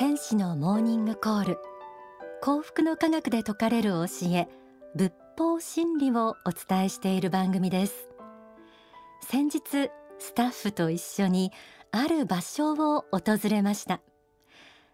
[0.00, 1.58] 天使のモーニングコール。
[2.40, 4.48] 幸福の科学で説かれる教え
[4.94, 8.08] 仏法真理をお伝えしている番組です。
[9.20, 11.52] 先日スタッフと一緒に
[11.92, 14.00] ある場所を訪れました。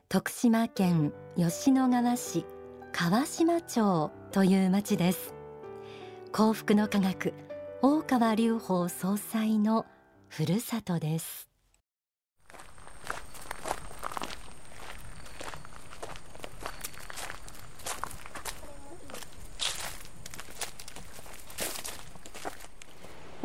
[0.08, 2.44] 徳島県吉野川市
[2.90, 5.36] 川島町という町です。
[6.32, 7.32] 幸福の科学
[7.80, 9.86] 大川隆法総裁の
[10.26, 11.48] ふるさとです。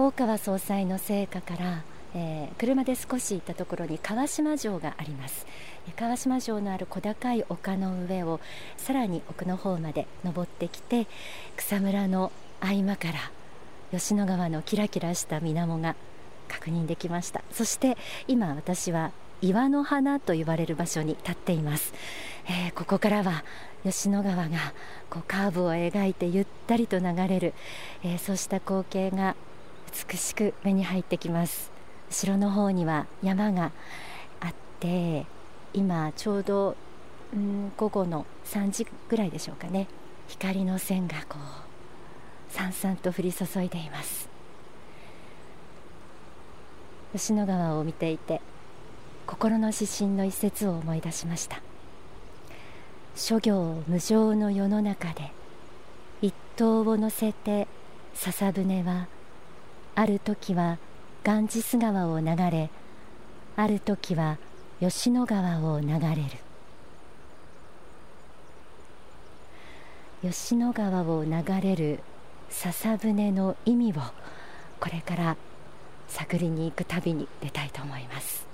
[0.03, 1.83] 大川総裁の成果から、
[2.15, 5.45] えー、車で少し行ったところに川島城があります。
[5.95, 8.39] 川島城のある小高い丘の上を
[8.77, 11.05] さらに奥の方まで登ってきて
[11.55, 13.31] 草むらの合間から
[13.91, 15.95] 吉野川のキラキラした水面が
[16.47, 17.43] 確認できました。
[17.51, 17.95] そして
[18.27, 19.11] 今私は
[19.43, 21.93] 岩の花と言われる場所に立っています、
[22.45, 23.43] えー、ここからは
[23.83, 24.73] 吉野川が
[25.09, 27.53] こうカーブを描いてゆったりと流れる、
[28.03, 29.35] えー、そうした光景が
[30.09, 31.71] 美しく目に入ってきます。
[32.09, 33.71] 後ろの方には山が
[34.39, 35.25] あって
[35.73, 36.75] 今ちょうど、
[37.33, 39.87] うん、午後の3時ぐらいでしょうかね。
[40.27, 44.29] 光の線がこうさんさんと降り注いでいます。
[47.13, 48.41] 吉野川を見ていて
[49.27, 51.61] 心の指針の一節を思い出しました。
[53.15, 55.31] 諸行無常の世の中で
[56.21, 57.67] 一刀を乗せて
[58.13, 59.07] 笹舟は
[59.93, 60.77] ある時は
[61.23, 62.69] ガンジス川を流れ
[63.55, 64.37] ある時は
[64.79, 66.21] 吉野川を流れる。
[70.23, 71.31] 吉野川を流
[71.61, 71.99] れる
[72.49, 73.95] 笹舟の意味を
[74.79, 75.37] これから
[76.07, 78.50] 探りに行く旅に出たいと思います。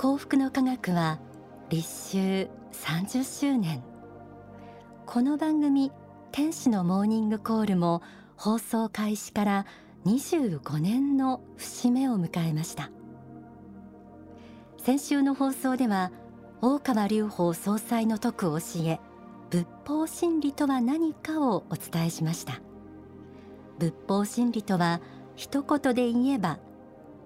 [0.00, 1.20] 幸福の科学は
[1.68, 3.82] 立秋30周年。
[5.04, 5.92] この番組
[6.32, 8.00] 天使のモーニングコールも
[8.34, 9.66] 放送開始から
[10.06, 12.90] 25年の節目を迎えました。
[14.78, 16.12] 先週の放送では
[16.62, 19.00] 大川隆法総裁の説く教え
[19.50, 22.62] 仏法真理とは何かをお伝えしました。
[23.78, 25.02] 仏法真理とは
[25.36, 26.58] 一言で言えば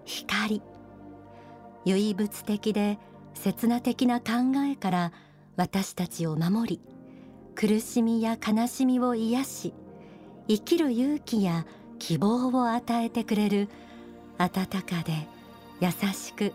[0.04, 0.60] 光。
[1.84, 2.98] 唯物的で
[3.34, 5.12] 刹那的な考えから
[5.56, 6.80] 私たちを守り
[7.54, 9.74] 苦しみや悲しみを癒し
[10.48, 11.66] 生きる勇気や
[11.98, 13.68] 希望を与えてくれる
[14.38, 15.26] 温かで
[15.80, 16.52] 優しく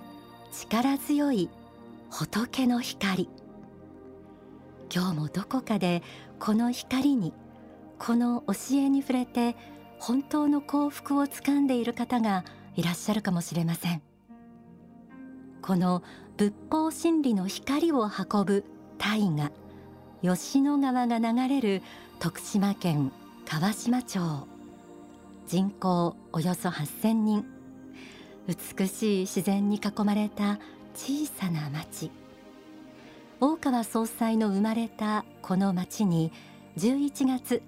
[0.52, 1.50] 力強い
[2.10, 3.30] 仏の光。
[4.94, 6.02] 今日もどこかで
[6.40, 7.34] この光に
[8.00, 9.56] この教えに触れて
[10.00, 12.44] 本当の幸福をつかんでいる方が
[12.76, 14.09] いらっしゃるかもしれません。
[15.62, 16.04] この
[16.38, 18.66] 仏法真理の光を運ぶ
[18.98, 19.52] 大河
[20.22, 21.82] 吉野川が流れる
[22.20, 23.12] 徳島県
[23.46, 24.20] 川島町。
[25.48, 27.46] 人口およそ8000人。
[28.48, 30.60] 美しい自然に囲まれた
[30.94, 32.12] 小さな町。
[33.40, 36.32] 大川総裁の生まれたこの町に
[36.78, 37.62] 11月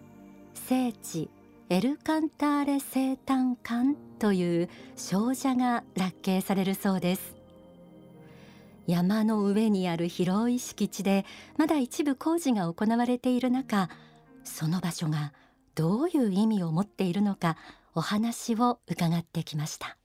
[0.54, 1.30] 聖地
[1.70, 7.41] エルカンターレ生誕館という少女が落慶されるそうです。
[8.88, 11.26] 山の上にある広い敷地で
[11.58, 13.90] まだ一部工事が行われている中
[14.44, 15.34] その場所が
[15.76, 17.58] どういう意味を持っているのか
[17.96, 19.98] お話を伺ってきました。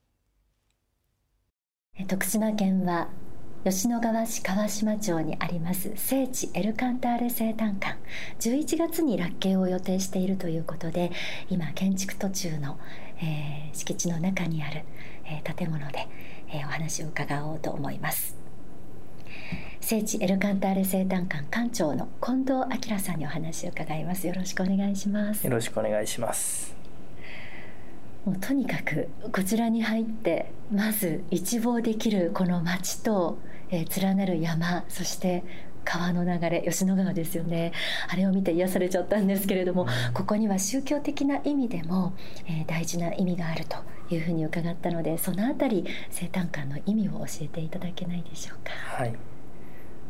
[2.09, 3.09] 徳島県は
[3.65, 7.97] 吉野川市川島町にあります聖地エルカンターレ生誕館。
[8.39, 11.11] 11月に落慶を予定しているということで
[11.49, 12.79] 今建築途中の、
[13.19, 14.85] えー、敷地の中にある、
[15.25, 16.07] えー、建物で、
[16.49, 18.46] えー、お話を伺おうと思います。
[19.89, 22.55] 聖地エルカンターレ生誕館館長の近藤
[22.91, 24.27] 明さんにお話を伺います。
[24.27, 25.47] よろしくお願いします。
[25.47, 26.75] よろしくお願いします。
[28.25, 33.39] もうとにかくこちらに入ってまず一望できるこの街と、
[33.71, 35.45] えー、連なる山そして
[35.85, 37.71] 川の流れ吉野川ですよね。
[38.09, 42.13] あれを見て癒されちゃったんですけれども、ここには宗教的な意味でも、
[42.49, 43.77] えー、大事な意味があると
[44.13, 48.73] いうふうに伺ったのでそのあたり生誕館の意味を教えていただけないでしょうか。
[48.73, 49.15] はい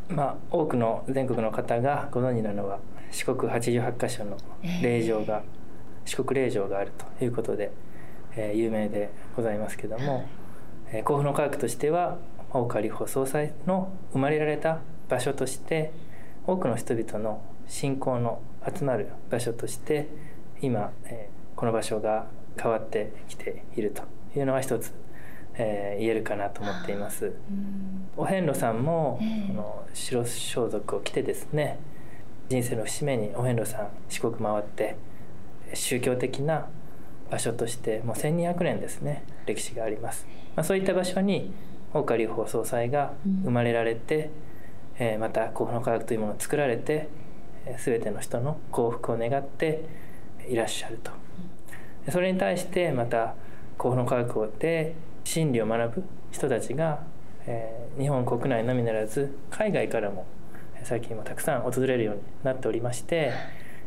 [0.08, 2.78] まあ、多くの全国の方がご存知なのは
[3.10, 4.36] 四国88箇所の
[4.82, 7.72] 霊場が、えー、四国霊場があるということで、
[8.36, 10.26] えー、有名でございますけども、はい、
[10.92, 12.18] えー、甲府の科学としては
[12.50, 15.92] 大川隆法総裁の生まれられた場所として
[16.46, 20.08] 多くの人々の信仰の集まる場所として
[20.60, 22.26] 今、えー、この場所が
[22.60, 24.02] 変わってきていると
[24.38, 24.92] いうのが一つ、
[25.58, 27.32] えー、言えるかなと思っています。
[28.16, 31.78] お遍路さんも、えの白装束を着てですね
[32.48, 34.96] 人生の節目にお遍路さん四国回って
[35.74, 36.66] 宗教的な
[37.30, 41.52] 場所としてもう1200年ですね歴史があります、まあ、そういった場所に
[41.92, 43.14] 大川隆法総裁が
[43.44, 44.30] 生まれられて、
[45.00, 47.08] うん、えー、また幸福の科学というものを作られて
[47.84, 49.84] 全ての人の幸福を願って
[50.48, 51.10] いらっしゃると。
[52.10, 53.34] それに対してまた
[53.78, 54.94] 幸福の科学で
[55.26, 57.00] 真理を学ぶ人たちが、
[57.46, 60.24] えー、日本国内のみならず海外からも
[60.84, 63.32] 最近もたくさん訪れるようになっておりまして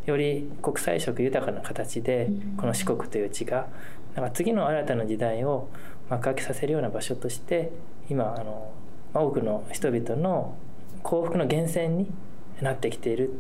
[0.06, 3.68] より国際色豊かな形でこの四国という地が
[4.16, 5.70] なんか次の新たな時代を
[6.10, 7.72] 幕開けさせるような場所として
[8.10, 8.74] 今あの
[9.14, 10.58] 多くの人々の
[11.04, 12.12] 幸福の源泉に
[12.62, 13.40] なってきている。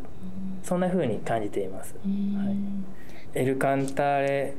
[0.63, 1.95] そんなふうに感じています。
[2.03, 4.53] はい、エルカンターレ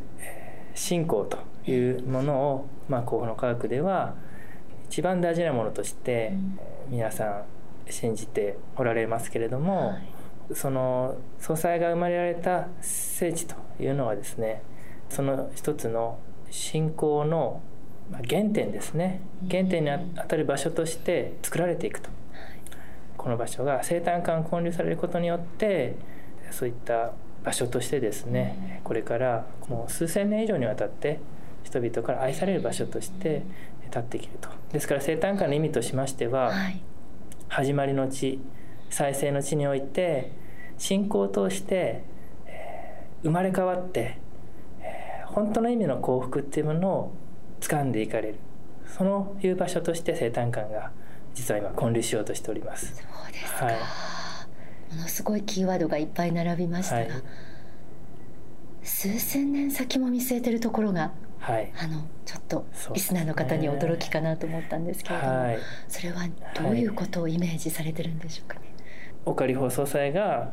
[0.74, 4.14] 信仰というものを、まあ、幸福の科学では
[4.88, 6.32] 一番大事なものとして
[6.88, 7.44] 皆さん
[7.88, 10.02] 信じておられますけれども、はい、
[10.54, 14.62] その総裁が生まれられた聖地というのはですね
[15.08, 16.18] その一つの
[16.50, 17.62] 信仰の
[18.28, 19.20] 原点ですね。
[19.48, 22.10] 原点にあたる場所として作られていくと、
[23.16, 25.94] この場所が生誕館建立されることによって
[26.50, 27.12] そういった
[27.44, 31.20] 場所としてですねこれからもう数千年以上にわたって
[31.64, 33.42] 人々から愛される場所として
[33.86, 34.48] 立っていけると。
[34.72, 36.80] ですから生誕館の意味としましては、はい、
[37.48, 38.40] 始まりの地
[38.88, 40.32] 再生の地において
[40.78, 42.04] 信仰を通して、
[42.46, 44.18] えー、生まれ変わって、
[44.80, 47.12] えー、本当の意味の幸福っていうものを
[47.60, 48.36] 掴んでいかれる。
[48.86, 50.90] そのいう場所として生誕館が
[51.34, 52.86] 実は今建立しようとしております。
[52.96, 53.74] そうですか、はい、
[54.94, 57.10] ものすごいキーワードがいっぱい並びましたが、はい、
[58.82, 65.58] 数千年先も見据えてるところがはい、あのちょっとリスナーの方に驚きかなと思ったんですけれども、はい、
[65.88, 68.66] それはどういうことをイメージされてるんでしょうかね？
[69.24, 70.52] 岡里法総裁が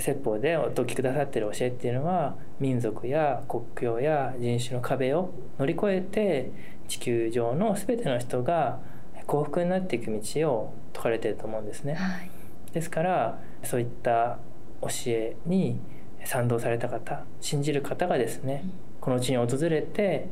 [0.00, 6.50] 説法でお説きくださっている教えっていうのは民族や国境や人種の壁を乗り越えて
[6.88, 8.78] 地球上の全ての人が
[9.26, 11.94] 幸福になっていく道を説かれていると思うんですね。
[11.94, 12.30] はい、
[12.72, 14.38] ですからそういった
[14.82, 15.80] 教えに
[16.24, 20.26] 賛同された方信じる方がですね、うんこの地に訪れて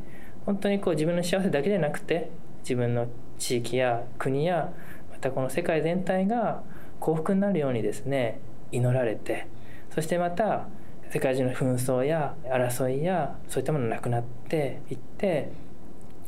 [0.47, 2.33] 本当にこう自分の幸せだけでなくて
[2.63, 3.07] 自分の
[3.39, 4.73] 地域や国や
[5.13, 6.65] またこの世界全体が
[6.99, 8.41] 幸福になるようにですね
[8.73, 9.47] 祈られて
[9.95, 10.67] そしてまた
[11.09, 15.53] 世界中の紛争や争いやそういったものなくなっていって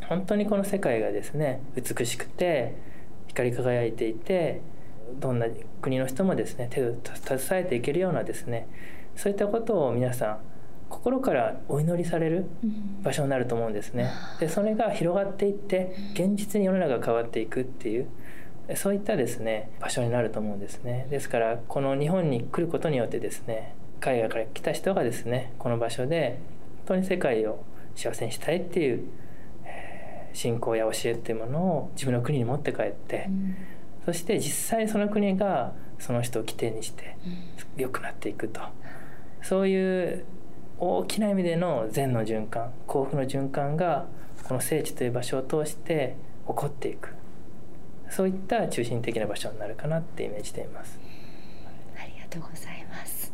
[0.09, 2.77] 本当にこの世界がですね美しくて
[3.27, 4.61] 光り輝いていて
[5.19, 5.47] どんな
[5.83, 8.69] 国の人もですね手を携えていけるようなですね
[9.17, 10.56] そういったことを皆さん
[10.88, 12.47] 心からお祈りされる
[13.03, 14.11] 場所になると思うんですね。
[14.41, 18.09] でそれが広がっていって現実に世の中が変わっていくっていう
[18.75, 21.06] そういったですね場所になると思うんですね。
[21.11, 26.38] ですからこの日本に来ることによってですね海外から来た人がですねこの場所で
[26.87, 29.09] 本当に世界を幸せにしたいっていう
[30.33, 33.31] 信仰や教えっていうものを自分の国に持って帰って、
[34.05, 37.16] そして実際その国がその人を起点にして
[37.76, 38.61] 良くなっていくと。
[39.43, 40.25] そういう
[40.78, 44.06] 大きな意味での善の循環幸福の循環が
[44.45, 46.16] この聖地という場所を通して
[46.47, 47.14] 起こっていく。
[48.09, 50.99] そういった中心的な場所になるかなってイメージしています。
[51.99, 53.33] ありがとうございます。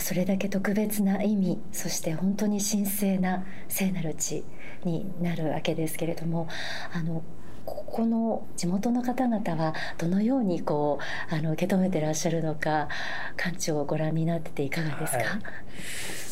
[0.00, 4.44] それだけ特別な意味そして本当に神聖な聖なる地
[4.84, 6.48] になるわけですけれども
[6.92, 7.22] あの
[7.64, 10.98] ここの地元の方々はどのようにこ
[11.30, 12.88] うあの受け止めてらっしゃるのか
[13.36, 15.26] 館長をご覧になってていかがですか、はい、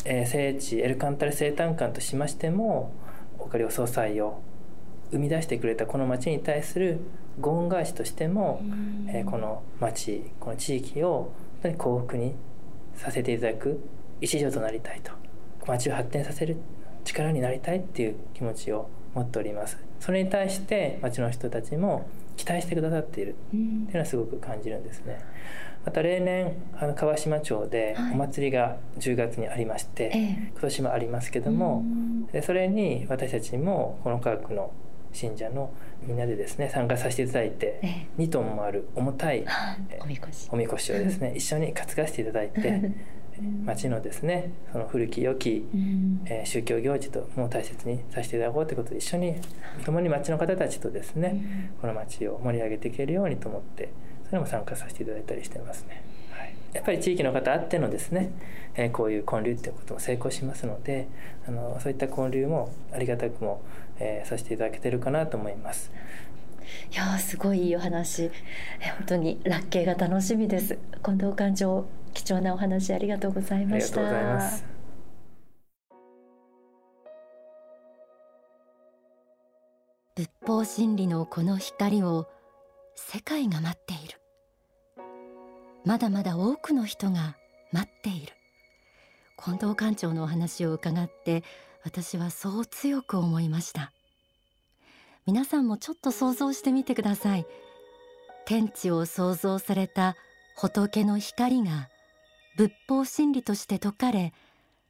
[0.05, 2.93] えー、聖地エルカンタレ生誕館としましても
[3.39, 4.41] オカリオ総裁を
[5.11, 6.99] 生み出してくれたこの町に対する
[7.39, 8.61] ご恩返しとしても、
[9.07, 12.35] えー、この町この地域を本当に幸福に
[12.95, 13.79] させていただく
[14.21, 15.23] 一助となりたいと。
[15.67, 16.57] 町を発展させる
[17.03, 23.35] 力になりたいっていう気持ちを持っておりますそれに対して町の人たちも期待してくださっている。
[23.35, 25.23] っていうのはすごく感じるんですね。
[25.85, 30.19] また例年あの川島町でお祭りが10月にありまして、はい、
[30.51, 31.85] 今年もありますけども、
[32.33, 34.71] でそれに私たちもこの科学の
[35.13, 35.71] 信者の
[36.05, 39.45] みんなでですね参加させていただいて、え2トンもある重たい、
[40.01, 40.49] おみこし。
[40.51, 42.91] おみこしをですね一緒に担がせていただいて
[43.65, 45.65] 町のですねその古き良き、
[46.25, 49.35] えー、宗教行事とも大切にさせていただこうということで一緒に
[49.85, 53.91] 共に町の方たちとですね、この町を盛り上げていけるようにと思って
[54.25, 56.03] それも参加させていただいたりしてますね。
[56.31, 58.31] はい、やっぱり地域の方あってのですね、
[58.75, 61.07] えー、こういう交流っていうことも成功しますので
[61.47, 63.61] あのそういった交流もありがたくも、
[63.99, 65.91] えー、させていただけてるかなと思います。
[66.91, 68.31] いやすごいいいお話。
[68.97, 70.77] 本当にラッキーが楽しみです。
[71.03, 74.01] 近藤館長貴重なお話ありがとうございました。
[74.01, 74.65] ありがとうございます。
[80.15, 82.27] 仏法真理のこの光を
[82.95, 84.19] 世界が待っている。
[85.85, 87.35] まだまだ多くの人が
[87.71, 88.33] 待っている。
[89.43, 91.43] 近藤館長のお話を伺って
[91.83, 93.91] 私はそう強く思いました。
[95.25, 97.45] 皆さんもちょっと想像してみてください。
[98.45, 100.15] 天地を創造された
[100.55, 101.89] 仏の光が
[102.55, 104.33] 仏法真理として説かれ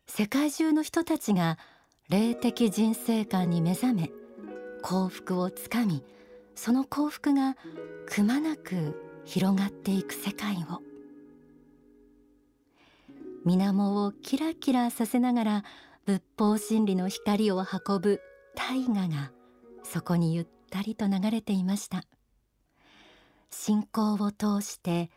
[0.08, 1.58] 世界中の人たちが
[2.10, 4.12] 霊的人生観に目覚め
[4.82, 6.03] 幸福をつかみ
[6.55, 7.55] その幸福が
[8.05, 10.82] くまなく広がっていく世界を。
[13.46, 15.63] 水面をキラキラさせながら
[16.05, 18.22] 仏法真理の光を運ぶ
[18.55, 19.32] 大河が
[19.84, 22.03] そこにゆったりと流れていました。
[23.50, 25.10] 信仰を通して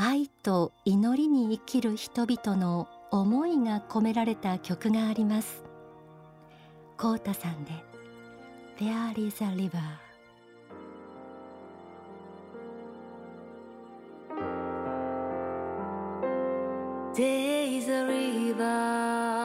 [0.00, 5.64] 愛と祈りに生きる人々の思いが込められた曲があります。
[6.96, 7.72] コータさんで
[8.78, 9.78] There is a river
[17.14, 19.37] There is a river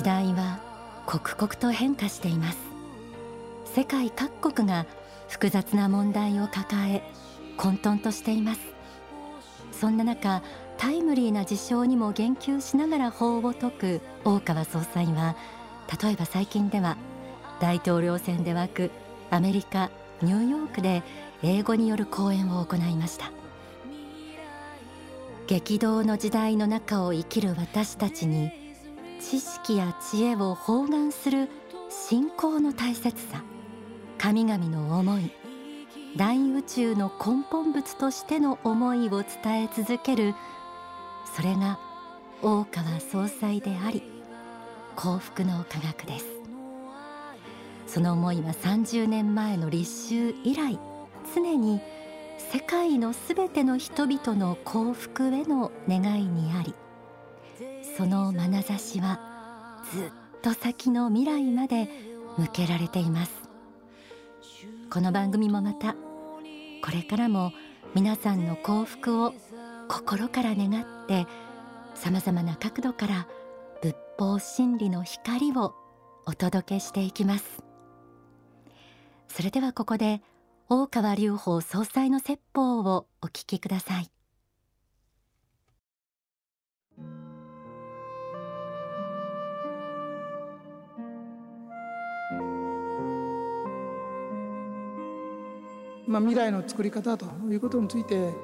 [0.00, 0.58] 時代は
[1.04, 2.58] 刻々と変化しています。
[3.66, 4.86] 世界各国が
[5.28, 7.02] 複雑な問題を抱え
[7.58, 8.60] 混沌としています。
[9.72, 10.42] そんな中
[10.78, 15.36] タイムリーな事象にも言及しながら法を説く大川総裁は
[16.02, 16.96] 例えば最近では
[17.60, 18.90] 大統領選で沸く
[19.30, 19.90] アメリカ
[20.22, 21.02] ニューヨークで
[21.42, 23.30] 英語による講演を行いました。
[25.46, 28.59] 激動の時代の中を生きる私たちに
[29.20, 31.48] 知識や知恵を包含する
[31.90, 33.44] 信仰の大切さ。
[34.18, 35.30] 神々の思い。
[36.16, 40.34] 大宇宙の根本物としての思いを伝え続ける。
[41.36, 41.78] それが
[42.42, 44.02] 大川総裁であり
[44.96, 46.26] 幸福の科学です。
[47.86, 50.78] その思いは30年前の立秋以来
[51.34, 51.80] 常に
[52.38, 56.74] 世界のすべての人々の幸福への願いにあり
[57.96, 59.20] その眼差しは
[59.92, 61.88] ずっと先の未来まで
[62.36, 63.32] 向けられています。
[64.90, 65.94] この番組もまた
[66.82, 67.52] これからも
[67.94, 69.34] 皆さんの幸福を
[69.88, 71.26] 心から願って
[71.94, 73.26] さまざまな角度から
[73.82, 75.74] 仏法真理の光を
[76.26, 77.62] お届けしていきます。
[79.28, 80.22] それではここで
[80.68, 84.10] 大川隆法総裁の説法をお聞きください。
[96.10, 98.34] まあ、未来の作り方ということについて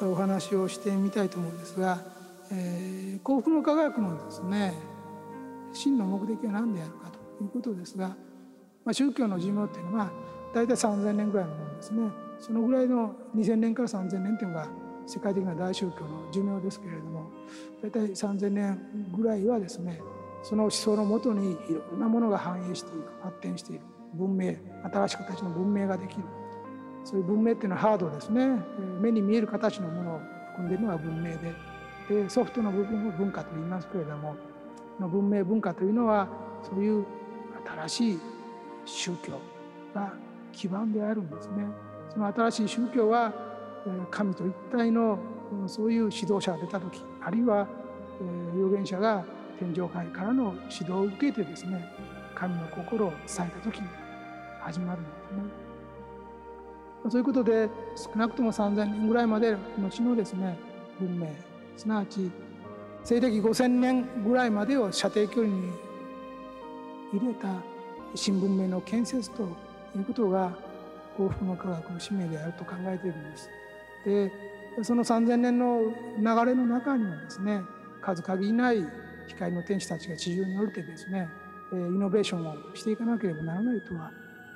[0.00, 2.00] お話をしてみたいと思うんですが、
[2.50, 4.72] えー、幸福の科学のですね
[5.74, 8.16] 真の目的は何であるかということですが、ま
[8.86, 10.10] あ、宗教の寿命っていうのは
[10.54, 12.10] 大体3,000年ぐらいのものですね。
[12.40, 14.68] そのぐらいの2,000年から3,000年っていうのが
[15.06, 17.30] 世界的な大宗教の寿命ですけれども
[17.82, 18.80] 大体3,000年
[19.14, 20.00] ぐらいはですね
[20.42, 21.56] その思想のもとにい
[21.90, 23.82] ろんなものが繁栄している発展している
[24.14, 24.56] 文明
[24.90, 26.22] 新しい形の文明ができる。
[27.04, 28.58] そういう文明っていうのはハードですね
[29.00, 30.20] 目に見える形のものを
[30.52, 31.54] 含んでいるのが文明で
[32.08, 34.36] でソフトの部分を文化と言いますけれども
[35.00, 36.28] の文明文化というのは
[36.62, 37.04] そういう
[37.86, 38.20] 新しい
[38.84, 39.38] 宗教
[39.94, 40.12] が
[40.52, 41.64] 基盤であるんですね。
[42.10, 43.32] その新しい宗教は
[44.10, 45.18] 神と一体の
[45.66, 47.66] そういう指導者が出た時あるいは
[48.54, 49.24] 預言者が
[49.58, 51.88] 天上界からの指導を受けてですね
[52.34, 53.88] 神の心を伝えた時に
[54.60, 55.42] 始まるんですね。
[57.08, 60.56] そういうことで少なくとも3000年ぐらいまで後のですね
[61.00, 61.26] 文明
[61.76, 62.30] すなわち
[63.04, 65.72] 西暦5000年ぐらいまでを射程距離に
[67.12, 67.48] 入れた
[68.14, 69.42] 新文明の建設と
[69.96, 70.52] いうことが
[71.16, 73.50] 幸福の科学の使命であると考えているんです。
[74.04, 74.32] で
[74.82, 75.82] その3000年の
[76.18, 77.60] 流れの中にはですね
[78.00, 78.82] 数限りない
[79.26, 81.28] 光の天使たちが地上に降りてですね
[81.72, 84.10] イノベーションをしていかなければならないとは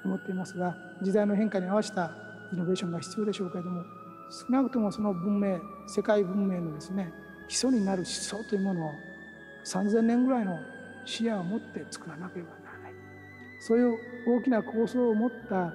[0.04, 3.84] 思っていますが時代の変化に合わせたイノベーションが必要でしょうけれども
[4.30, 7.12] 少なくともその文明世界文明のですね
[7.48, 8.90] 基礎になる思想というものを
[9.64, 10.58] 3,000年ぐらいの
[11.04, 12.92] 視野を持って作らなければならない。
[13.61, 15.72] そういう大きな構想を持った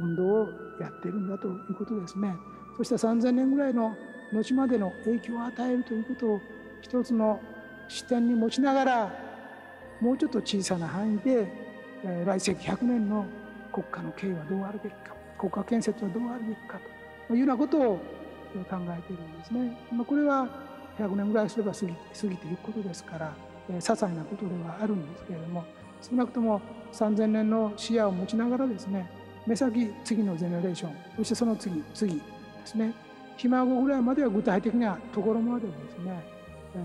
[0.00, 0.48] 運動を
[0.80, 2.34] やっているんだということですね。
[2.76, 3.96] そして3,000年ぐらいの
[4.32, 6.40] 後までの影響を与えるということを
[6.80, 7.40] 一つの
[7.88, 9.12] 視点に持ちながら
[10.00, 11.46] もうちょっと小さな範囲で
[12.24, 13.26] 来世100年の
[13.72, 15.14] 国家の経営はどうあるべきか。
[15.42, 16.78] 国家建設はどうあるべきか
[17.26, 18.00] というようなことを考
[18.54, 19.76] えているんですね。
[19.90, 20.46] まあ、これは
[20.98, 23.34] 100年ぐらいすれば過ぎ過ぎていくことですから、
[23.68, 25.64] えー、些細なことではあるんですけれども
[26.00, 26.60] 少なくとも
[26.92, 29.10] 3000年の視野を持ちながらですね
[29.46, 32.22] 目先次のゼネレーションそしてその次次で
[32.64, 32.94] すね
[33.36, 36.22] ひ孫ぐらいまでは具体的なところまでですね、
[36.76, 36.78] え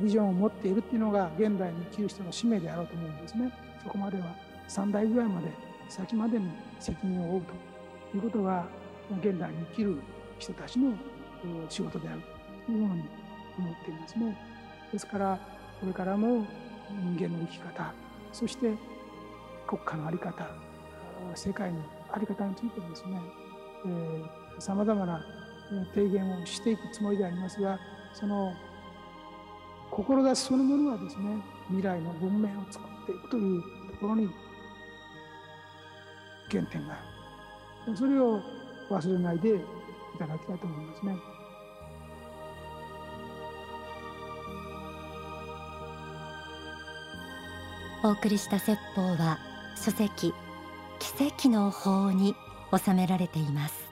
[0.00, 4.34] ー、ビジョンを持っているっていうのが現代に生きる人の使命であろうと思うんですねそこまでは
[4.68, 5.48] 3代ぐらいまで
[5.90, 7.69] 先までに責任を負うと
[8.10, 8.66] ということが
[9.20, 9.96] 現代に生きる
[10.38, 10.92] 人たちの
[11.68, 12.22] 仕事である
[12.66, 13.04] というふうに
[13.58, 14.36] 思っていますね。
[14.92, 15.38] ですから
[15.80, 16.44] これからも
[17.16, 17.94] 人間の生き方
[18.32, 18.74] そして
[19.66, 20.50] 国家の在り方
[21.34, 21.80] 世界の
[22.12, 23.20] 在り方についてですね
[24.58, 25.24] さまざまな
[25.94, 27.78] 提言をしていくつもりでありますが
[28.12, 28.52] その
[29.90, 34.28] 志そのものはですね未来の文明を作っていくというところに
[36.50, 37.19] 原点がある。
[37.96, 38.40] それを
[38.90, 39.60] 忘れないでい
[40.18, 41.16] ただきたいと思いますね。
[48.02, 49.38] お送りした説法は
[49.76, 50.32] 書籍
[50.98, 52.34] 奇跡の法に
[52.74, 53.89] 収められています